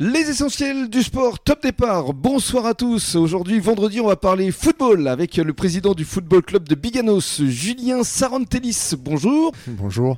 Les 0.00 0.30
essentiels 0.30 0.88
du 0.88 1.02
sport, 1.02 1.40
top 1.40 1.60
départ. 1.60 2.12
Bonsoir 2.12 2.66
à 2.66 2.74
tous. 2.74 3.16
Aujourd'hui, 3.16 3.58
vendredi, 3.58 4.00
on 4.00 4.06
va 4.06 4.14
parler 4.14 4.52
football 4.52 5.08
avec 5.08 5.38
le 5.38 5.52
président 5.52 5.92
du 5.92 6.04
football 6.04 6.42
club 6.42 6.68
de 6.68 6.76
Biganos, 6.76 7.42
Julien 7.42 8.04
Sarantelis. 8.04 8.92
Bonjour. 8.96 9.50
Bonjour. 9.66 10.16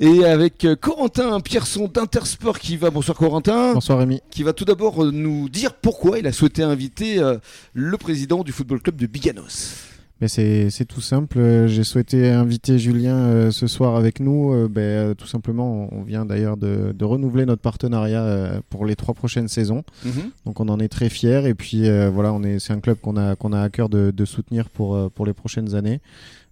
Et 0.00 0.26
avec 0.26 0.66
Corentin 0.82 1.40
Pierson 1.40 1.88
d'Intersport 1.88 2.58
qui 2.58 2.76
va. 2.76 2.90
Bonsoir 2.90 3.16
Corentin. 3.16 3.72
Bonsoir 3.72 4.00
Rémi. 4.00 4.20
Qui 4.30 4.42
va 4.42 4.52
tout 4.52 4.66
d'abord 4.66 5.02
nous 5.06 5.48
dire 5.48 5.72
pourquoi 5.72 6.18
il 6.18 6.26
a 6.26 6.32
souhaité 6.32 6.62
inviter 6.62 7.18
euh, 7.18 7.38
le 7.72 7.96
président 7.96 8.44
du 8.44 8.52
football 8.52 8.82
club 8.82 8.96
de 8.96 9.06
Biganos. 9.06 9.91
Mais 10.22 10.28
c'est 10.28 10.84
tout 10.84 11.00
simple. 11.00 11.66
J'ai 11.66 11.82
souhaité 11.82 12.30
inviter 12.30 12.78
Julien 12.78 13.16
euh, 13.16 13.50
ce 13.50 13.66
soir 13.66 13.96
avec 13.96 14.20
nous. 14.20 14.52
Euh, 14.52 14.68
ben, 14.70 14.80
euh, 14.80 15.14
tout 15.14 15.26
simplement, 15.26 15.88
on 15.90 16.02
vient 16.02 16.24
d'ailleurs 16.24 16.56
de, 16.56 16.94
de, 16.96 17.04
renouveler 17.04 17.44
notre 17.44 17.60
partenariat 17.60 18.22
euh, 18.22 18.60
pour 18.70 18.86
les 18.86 18.94
trois 18.94 19.14
prochaines 19.14 19.48
saisons. 19.48 19.82
Mhm. 20.04 20.30
Donc 20.46 20.60
on 20.60 20.68
en 20.68 20.78
est 20.78 20.86
très 20.86 21.08
fiers. 21.08 21.48
Et 21.48 21.54
puis 21.54 21.88
euh, 21.88 22.08
voilà, 22.08 22.32
c'est 22.60 22.72
un 22.72 22.78
club 22.78 22.98
qu'on 22.98 23.16
a, 23.16 23.34
qu'on 23.34 23.52
a 23.52 23.60
à 23.60 23.68
cœur 23.68 23.88
de, 23.88 24.12
de 24.12 24.24
soutenir 24.24 24.70
pour, 24.70 24.94
euh, 24.94 25.08
pour 25.08 25.26
les 25.26 25.32
prochaines 25.32 25.74
années, 25.74 26.00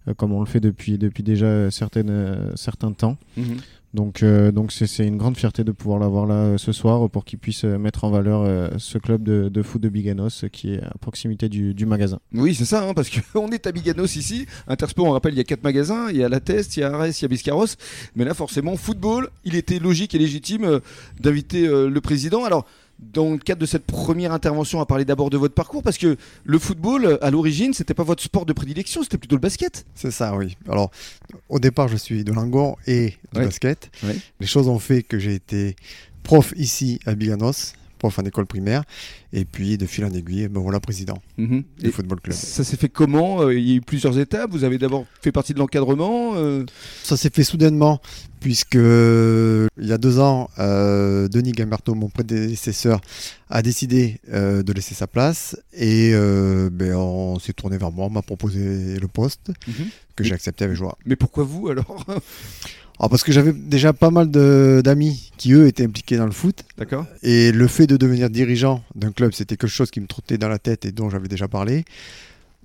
comme 0.17 0.33
on 0.33 0.39
le 0.39 0.45
fait 0.45 0.59
depuis, 0.59 0.97
depuis 0.97 1.23
déjà 1.23 1.69
certaines, 1.71 2.09
euh, 2.09 2.55
certains 2.55 2.91
temps. 2.91 3.17
Mhm. 3.37 3.57
Donc 3.93 4.23
euh, 4.23 4.53
donc 4.53 4.71
c'est 4.71 5.05
une 5.05 5.17
grande 5.17 5.35
fierté 5.35 5.65
de 5.65 5.71
pouvoir 5.73 5.99
l'avoir 5.99 6.25
là 6.25 6.35
euh, 6.35 6.57
ce 6.57 6.71
soir 6.71 7.09
pour 7.09 7.25
qu'il 7.25 7.39
puisse 7.39 7.65
euh, 7.65 7.77
mettre 7.77 8.05
en 8.05 8.09
valeur 8.09 8.41
euh, 8.41 8.69
ce 8.77 8.97
club 8.97 9.21
de, 9.21 9.49
de 9.49 9.61
foot 9.61 9.81
de 9.81 9.89
Biganos 9.89 10.45
euh, 10.45 10.47
qui 10.47 10.75
est 10.75 10.81
à 10.81 10.93
proximité 11.01 11.49
du, 11.49 11.73
du 11.73 11.85
magasin. 11.85 12.19
Oui, 12.33 12.55
c'est 12.55 12.63
ça, 12.63 12.87
hein, 12.87 12.93
parce 12.93 13.09
qu'on 13.09 13.49
est 13.51 13.67
à 13.67 13.71
Biganos 13.73 14.15
ici. 14.15 14.45
Intersport, 14.67 15.07
on 15.07 15.11
rappelle, 15.11 15.33
il 15.33 15.37
y 15.37 15.41
a 15.41 15.43
quatre 15.43 15.63
magasins. 15.63 16.09
Il 16.09 16.15
y 16.15 16.23
a 16.23 16.29
La 16.29 16.39
Teste, 16.39 16.77
il 16.77 16.81
y 16.81 16.83
a 16.83 16.93
Arès, 16.93 17.19
il 17.19 17.23
y 17.23 17.25
a 17.25 17.27
Biscarros. 17.27 17.65
Mais 18.15 18.23
là, 18.23 18.33
forcément, 18.33 18.77
football, 18.77 19.29
il 19.43 19.55
était 19.55 19.79
logique 19.79 20.15
et 20.15 20.19
légitime 20.19 20.63
euh, 20.63 20.79
d'inviter 21.19 21.67
euh, 21.67 21.89
le 21.89 22.01
président. 22.01 22.45
Alors, 22.45 22.65
dans 23.01 23.31
le 23.31 23.37
cadre 23.37 23.59
de 23.61 23.65
cette 23.65 23.85
première 23.85 24.31
intervention, 24.31 24.77
on 24.77 24.81
va 24.81 24.85
parler 24.85 25.05
d'abord 25.05 25.29
de 25.29 25.37
votre 25.37 25.53
parcours, 25.55 25.81
parce 25.83 25.97
que 25.97 26.17
le 26.43 26.59
football, 26.59 27.17
à 27.21 27.31
l'origine, 27.31 27.73
c'était 27.73 27.93
pas 27.93 28.03
votre 28.03 28.23
sport 28.23 28.45
de 28.45 28.53
prédilection, 28.53 29.03
c'était 29.03 29.17
plutôt 29.17 29.35
le 29.35 29.41
basket. 29.41 29.85
C'est 29.95 30.11
ça, 30.11 30.35
oui. 30.35 30.55
Alors, 30.69 30.91
au 31.49 31.59
départ, 31.59 31.87
je 31.87 31.97
suis 31.97 32.23
de 32.23 32.31
Langon 32.31 32.75
et 32.87 33.15
du 33.33 33.39
Ouais. 33.39 33.45
basket. 33.45 33.89
Ouais. 34.03 34.15
Les 34.39 34.47
choses 34.47 34.67
ont 34.67 34.79
fait 34.79 35.03
que 35.03 35.17
j'ai 35.19 35.33
été 35.33 35.75
prof 36.23 36.53
ici 36.55 36.99
à 37.05 37.15
Biganos, 37.15 37.73
prof 38.01 38.17
en 38.19 38.23
école 38.23 38.47
primaire, 38.47 38.83
et 39.31 39.45
puis 39.45 39.77
de 39.77 39.85
fil 39.85 40.03
en 40.05 40.11
aiguille, 40.11 40.47
ben 40.47 40.59
voilà 40.59 40.79
président 40.79 41.19
du 41.37 41.63
Et 41.83 41.91
football 41.91 42.19
club. 42.19 42.35
ça 42.35 42.63
s'est 42.63 42.77
fait 42.77 42.89
comment 42.89 43.41
Euh, 43.43 43.53
Il 43.53 43.69
y 43.69 43.73
a 43.73 43.75
eu 43.75 43.81
plusieurs 43.81 44.17
étapes. 44.17 44.49
Vous 44.51 44.63
avez 44.63 44.77
d'abord 44.79 45.05
fait 45.21 45.31
partie 45.31 45.53
de 45.53 45.59
l'encadrement. 45.59 46.33
euh, 46.35 46.65
Ça 47.03 47.15
s'est 47.15 47.29
fait 47.33 47.43
soudainement, 47.43 48.01
puisque 48.39 48.75
euh, 48.75 49.67
il 49.77 49.87
y 49.87 49.91
a 49.93 49.99
deux 49.99 50.17
ans, 50.19 50.49
euh, 50.57 51.27
Denis 51.27 51.51
Gamberto, 51.51 51.93
mon 51.93 52.09
prédécesseur, 52.09 52.99
a 53.49 53.61
décidé 53.61 54.19
euh, 54.33 54.63
de 54.63 54.73
laisser 54.73 54.95
sa 54.95 55.05
place, 55.07 55.55
et 55.73 56.11
ben, 56.71 56.95
on 56.95 57.37
s'est 57.39 57.53
tourné 57.53 57.77
vers 57.77 57.91
moi, 57.91 58.07
on 58.07 58.09
m'a 58.09 58.21
proposé 58.23 58.97
le 58.99 59.07
poste, 59.07 59.51
que 60.15 60.23
j'ai 60.23 60.33
accepté 60.33 60.63
avec 60.65 60.75
joie. 60.75 60.97
Mais 61.05 61.15
pourquoi 61.15 61.43
vous 61.43 61.67
alors? 61.69 62.05
Alors 63.01 63.09
parce 63.09 63.23
que 63.23 63.31
j'avais 63.31 63.51
déjà 63.51 63.93
pas 63.93 64.11
mal 64.11 64.29
d'amis 64.29 65.31
qui 65.37 65.53
eux 65.53 65.65
étaient 65.65 65.83
impliqués 65.83 66.17
dans 66.17 66.27
le 66.27 66.31
foot 66.31 66.63
D'accord. 66.77 67.07
et 67.23 67.51
le 67.51 67.65
fait 67.65 67.87
de 67.87 67.97
devenir 67.97 68.29
dirigeant 68.29 68.83
d'un 68.93 69.11
club 69.11 69.31
c'était 69.33 69.57
quelque 69.57 69.71
chose 69.71 69.89
qui 69.89 70.01
me 70.01 70.05
trottait 70.05 70.37
dans 70.37 70.49
la 70.49 70.59
tête 70.59 70.85
et 70.85 70.91
dont 70.91 71.09
j'avais 71.09 71.27
déjà 71.27 71.47
parlé. 71.47 71.83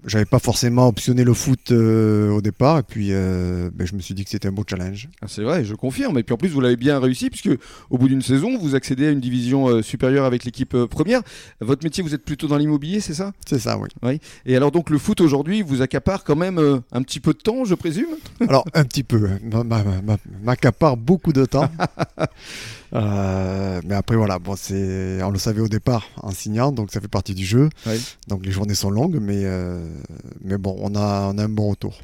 J'avais 0.04 0.24
pas 0.24 0.38
forcément 0.38 0.86
optionné 0.86 1.24
le 1.24 1.34
foot 1.34 1.72
euh, 1.72 2.30
au 2.30 2.40
départ 2.40 2.78
et 2.78 2.82
puis 2.84 3.08
euh, 3.10 3.70
ben, 3.74 3.86
je 3.86 3.94
me 3.94 4.00
suis 4.00 4.14
dit 4.14 4.24
que 4.24 4.30
c'était 4.30 4.46
un 4.46 4.52
beau 4.52 4.62
challenge. 4.68 5.08
Ah, 5.20 5.26
c'est 5.28 5.42
vrai, 5.42 5.64
je 5.64 5.74
confirme. 5.74 6.16
Et 6.18 6.22
puis 6.22 6.32
en 6.32 6.36
plus, 6.36 6.48
vous 6.48 6.60
l'avez 6.60 6.76
bien 6.76 7.00
réussi, 7.00 7.28
puisque 7.28 7.50
au 7.90 7.98
bout 7.98 8.06
d'une 8.06 8.22
saison, 8.22 8.56
vous 8.58 8.74
accédez 8.76 9.06
à 9.06 9.10
une 9.10 9.20
division 9.20 9.68
euh, 9.68 9.82
supérieure 9.82 10.24
avec 10.24 10.44
l'équipe 10.44 10.76
première. 10.84 11.22
Votre 11.60 11.82
métier, 11.82 12.04
vous 12.04 12.14
êtes 12.14 12.24
plutôt 12.24 12.46
dans 12.46 12.58
l'immobilier, 12.58 13.00
c'est 13.00 13.14
ça? 13.14 13.32
C'est 13.48 13.58
ça, 13.58 13.78
oui. 14.02 14.20
Et 14.44 14.54
alors 14.56 14.70
donc 14.70 14.90
le 14.90 14.98
foot 14.98 15.20
aujourd'hui 15.20 15.62
vous 15.62 15.82
accapare 15.82 16.22
quand 16.24 16.36
même 16.36 16.58
un 16.92 17.02
petit 17.02 17.18
peu 17.18 17.32
de 17.32 17.38
temps, 17.38 17.64
je 17.64 17.74
présume? 17.74 18.06
Alors 18.48 18.64
un 18.74 18.84
petit 18.84 19.02
peu, 19.02 19.28
hein. 19.28 19.38
Ma- 19.52 19.64
ma- 19.64 20.02
ma- 20.02 20.18
m'accapare 20.44 20.96
beaucoup 20.96 21.32
de 21.32 21.44
temps. 21.46 21.68
Mais 22.92 23.94
après 23.94 24.16
voilà, 24.16 24.38
bon, 24.38 24.54
on 24.54 25.30
le 25.30 25.38
savait 25.38 25.60
au 25.60 25.68
départ 25.68 26.06
en 26.22 26.30
signant, 26.30 26.72
donc 26.72 26.92
ça 26.92 27.00
fait 27.00 27.08
partie 27.08 27.34
du 27.34 27.44
jeu. 27.44 27.68
Donc 28.28 28.44
les 28.44 28.52
journées 28.52 28.74
sont 28.74 28.90
longues, 28.90 29.18
mais, 29.20 29.44
mais 30.42 30.58
bon, 30.58 30.76
on 30.80 30.94
a, 30.94 31.30
on 31.32 31.38
a 31.38 31.44
un 31.44 31.48
bon 31.48 31.70
retour. 31.70 32.00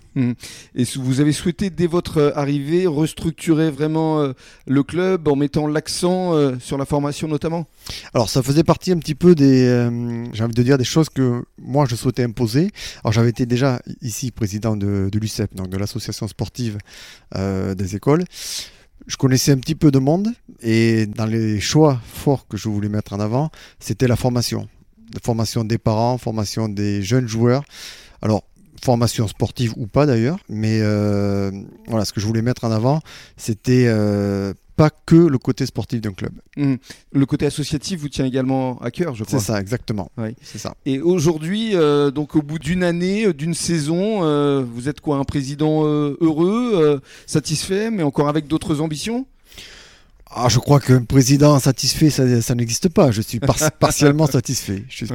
Et 0.75 0.84
sou- 0.84 1.03
vous 1.03 1.20
avez 1.20 1.32
souhaité 1.32 1.70
dès 1.70 1.87
votre 1.87 2.19
euh, 2.19 2.32
arrivée 2.34 2.87
restructurer 2.87 3.70
vraiment 3.70 4.20
euh, 4.20 4.32
le 4.66 4.82
club 4.82 5.28
en 5.28 5.37
mettant 5.37 5.66
l'accent 5.66 6.34
euh, 6.34 6.56
sur 6.60 6.78
la 6.78 6.84
formation 6.84 7.28
notamment? 7.28 7.66
Alors 8.15 8.28
ça 8.28 8.43
faisait 8.43 8.65
partie 8.65 8.93
un 8.93 8.98
petit 8.98 9.15
peu 9.15 9.34
des, 9.34 9.88
j'ai 10.32 10.44
envie 10.44 10.54
de 10.54 10.62
dire 10.62 10.78
des 10.78 10.84
choses 10.84 11.09
que 11.09 11.44
moi 11.59 11.87
je 11.88 11.97
souhaitais 11.97 12.25
imposer. 12.25 12.70
Alors 13.04 13.12
j'avais 13.12 13.31
été 13.31 13.47
déjà 13.47 13.81
ici 14.00 14.31
président 14.31 14.76
de, 14.76 15.09
de 15.10 15.19
l'UCEP, 15.19 15.54
donc 15.54 15.69
de 15.69 15.76
l'association 15.76 16.28
sportive 16.28 16.78
des 17.34 17.97
écoles. 17.97 18.25
Je 19.06 19.16
connaissais 19.16 19.50
un 19.50 19.59
petit 19.59 19.75
peu 19.75 19.91
de 19.91 19.99
monde 19.99 20.28
et 20.60 21.06
dans 21.06 21.26
les 21.26 21.59
choix 21.59 22.00
forts 22.04 22.47
que 22.47 22.56
je 22.56 22.69
voulais 22.69 22.88
mettre 22.88 23.14
en 23.14 23.20
avant, 23.20 23.50
c'était 23.81 24.06
la 24.06 24.14
formation. 24.16 24.69
Formation 25.23 25.65
des 25.65 25.78
parents, 25.78 26.19
formation 26.19 26.69
des 26.69 27.03
jeunes 27.03 27.28
joueurs. 27.28 27.65
Alors 28.21 28.45
formation 28.84 29.28
sportive 29.28 29.73
ou 29.77 29.87
pas 29.87 30.06
d'ailleurs, 30.06 30.39
mais 30.49 30.81
euh, 30.81 31.50
voilà, 31.87 32.05
ce 32.05 32.12
que 32.12 32.21
je 32.21 32.27
voulais 32.27 32.43
mettre 32.43 32.65
en 32.65 32.71
avant, 32.73 33.00
c'était 33.37 33.84
euh, 33.87 34.53
pas 34.77 34.91
que 34.91 35.15
le 35.15 35.39
côté 35.39 35.67
sportif 35.67 36.00
d'un 36.00 36.12
club. 36.12 36.33
Hum. 36.56 36.78
Le 37.12 37.27
côté 37.27 37.47
associatif 37.47 38.00
vous 38.00 38.09
tient 38.09 38.25
également 38.25 38.78
à 38.81 38.91
cœur, 38.91 39.15
je 39.15 39.25
crois. 39.25 39.39
C'est 39.39 39.45
ça, 39.45 39.61
exactement. 39.61 40.11
Oui. 40.19 40.34
C'est 40.43 40.59
ça. 40.59 40.75
Et 40.84 41.00
aujourd'hui, 41.00 41.77
euh, 41.77 42.11
donc 42.11 42.34
au 42.34 42.43
bout 42.43 42.59
d'une 42.59 42.83
année, 42.83 43.33
d'une 43.33 43.55
saison, 43.55 44.62
vous 44.65 44.89
êtes 44.89 45.00
quoi, 45.00 45.17
un 45.17 45.25
président 45.25 45.84
heureux, 45.84 47.00
satisfait, 47.27 47.91
mais 47.91 48.03
encore 48.03 48.29
avec 48.29 48.47
d'autres 48.49 48.81
ambitions? 48.81 49.27
Ah, 50.34 50.48
je 50.48 50.59
crois 50.59 50.81
qu'un 50.81 51.04
président 51.04 51.59
satisfait, 51.59 52.09
ça, 52.10 52.41
ça 52.41 52.54
n'existe 52.54 52.88
pas. 52.88 53.10
Je 53.10 53.20
suis 53.22 53.38
par- 53.41 53.56
partiellement 53.78 54.26
satisfait. 54.26 54.84
Je 54.88 55.04
suis- 55.04 55.15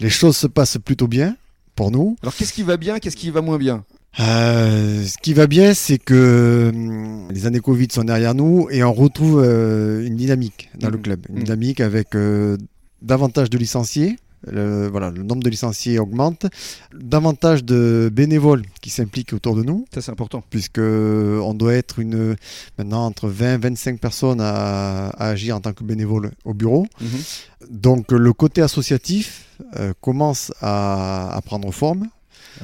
Les 0.00 0.10
choses 0.10 0.36
se 0.36 0.46
passent 0.46 0.78
plutôt 0.84 1.06
bien 1.08 1.36
pour 1.74 1.90
nous. 1.90 2.16
Alors 2.22 2.34
qu'est-ce 2.34 2.52
qui 2.52 2.62
va 2.62 2.76
bien, 2.76 2.98
qu'est-ce 2.98 3.16
qui 3.16 3.30
va 3.30 3.40
moins 3.40 3.58
bien? 3.58 3.84
Euh, 4.20 5.04
ce 5.04 5.16
qui 5.22 5.32
va 5.32 5.46
bien, 5.46 5.74
c'est 5.74 5.98
que 5.98 6.70
hum, 6.74 7.28
les 7.30 7.46
années 7.46 7.60
Covid 7.60 7.88
sont 7.92 8.04
derrière 8.04 8.34
nous 8.34 8.68
et 8.70 8.82
on 8.82 8.92
retrouve 8.92 9.42
euh, 9.44 10.04
une 10.06 10.16
dynamique 10.16 10.70
dans 10.78 10.90
le 10.90 10.96
Mhm. 10.96 11.02
club. 11.02 11.26
Une 11.28 11.36
Mhm. 11.36 11.42
dynamique 11.44 11.80
avec 11.80 12.14
euh, 12.14 12.56
davantage 13.00 13.48
de 13.50 13.58
licenciés. 13.58 14.18
Le, 14.46 14.88
voilà, 14.88 15.10
le 15.10 15.22
nombre 15.22 15.42
de 15.42 15.50
licenciés 15.50 15.98
augmente. 15.98 16.46
Davantage 16.94 17.64
de 17.64 18.10
bénévoles 18.12 18.62
qui 18.80 18.90
s'impliquent 18.90 19.32
autour 19.32 19.56
de 19.56 19.62
nous. 19.62 19.84
Ça 19.92 20.00
c'est 20.00 20.12
important. 20.12 20.42
puisque 20.48 20.78
on 20.78 21.54
doit 21.54 21.74
être 21.74 21.98
une, 21.98 22.36
maintenant 22.78 23.04
entre 23.04 23.28
20 23.28 23.54
et 23.54 23.58
25 23.58 24.00
personnes 24.00 24.40
à, 24.40 25.08
à 25.08 25.28
agir 25.28 25.56
en 25.56 25.60
tant 25.60 25.72
que 25.72 25.84
bénévole 25.84 26.30
au 26.44 26.54
bureau. 26.54 26.86
Donc 27.70 28.12
le 28.12 28.32
côté 28.32 28.62
associatif 28.62 29.46
euh, 29.76 29.92
commence 30.00 30.52
à, 30.60 31.34
à 31.34 31.40
prendre 31.42 31.70
forme, 31.72 32.06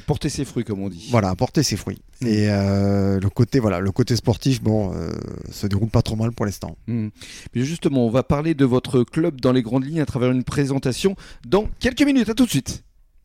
Porter 0.06 0.28
ses 0.28 0.44
fruits 0.44 0.64
comme 0.64 0.80
on 0.82 0.88
dit. 0.88 1.08
voilà, 1.10 1.34
porter 1.34 1.62
ses 1.62 1.76
fruits. 1.76 2.00
Mhm. 2.20 2.28
Et 2.28 2.48
euh, 2.48 3.20
le 3.20 3.30
côté 3.30 3.58
voilà, 3.58 3.80
le 3.80 3.90
côté 3.92 4.16
sportif, 4.16 4.62
bon, 4.62 4.92
euh, 4.94 5.10
se 5.50 5.66
déroule 5.66 5.88
pas 5.88 6.02
trop 6.02 6.16
mal 6.16 6.32
pour 6.32 6.46
l'instant. 6.46 6.76
Puis 6.86 7.64
justement, 7.64 8.06
on 8.06 8.10
va 8.10 8.22
parler 8.22 8.54
de 8.54 8.64
votre 8.64 9.02
club 9.04 9.40
dans 9.40 9.52
les 9.52 9.62
grandes 9.62 9.84
lignes 9.84 10.00
à 10.00 10.06
travers 10.06 10.30
une 10.30 10.44
présentation 10.44 11.16
dans 11.46 11.68
quelques 11.80 12.02
minutes. 12.02 12.28
À 12.28 12.34
tout 12.34 12.44
de 12.44 12.50
suite. 12.50 12.84